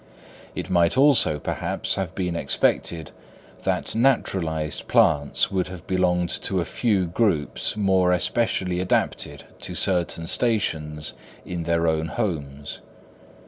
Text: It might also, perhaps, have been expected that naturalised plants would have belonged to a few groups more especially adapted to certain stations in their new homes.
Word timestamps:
It 0.55 0.71
might 0.71 0.97
also, 0.97 1.37
perhaps, 1.37 1.93
have 1.93 2.15
been 2.15 2.35
expected 2.35 3.11
that 3.65 3.93
naturalised 3.95 4.87
plants 4.87 5.51
would 5.51 5.67
have 5.67 5.85
belonged 5.85 6.31
to 6.41 6.59
a 6.59 6.65
few 6.65 7.05
groups 7.05 7.77
more 7.77 8.11
especially 8.11 8.79
adapted 8.79 9.43
to 9.59 9.75
certain 9.75 10.25
stations 10.25 11.13
in 11.45 11.61
their 11.61 11.83
new 11.85 12.05
homes. 12.07 12.81